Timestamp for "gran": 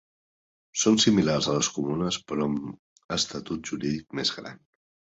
4.43-4.63